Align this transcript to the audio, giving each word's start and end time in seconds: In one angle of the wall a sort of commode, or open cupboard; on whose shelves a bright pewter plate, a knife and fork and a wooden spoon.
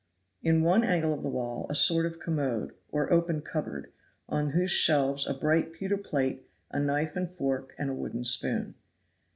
In 0.41 0.63
one 0.63 0.83
angle 0.83 1.13
of 1.13 1.21
the 1.21 1.29
wall 1.29 1.67
a 1.69 1.75
sort 1.75 2.07
of 2.07 2.19
commode, 2.19 2.73
or 2.89 3.13
open 3.13 3.41
cupboard; 3.41 3.91
on 4.27 4.49
whose 4.53 4.71
shelves 4.71 5.27
a 5.27 5.33
bright 5.35 5.73
pewter 5.73 5.95
plate, 5.95 6.49
a 6.71 6.79
knife 6.79 7.15
and 7.15 7.29
fork 7.29 7.75
and 7.77 7.91
a 7.91 7.93
wooden 7.93 8.25
spoon. 8.25 8.73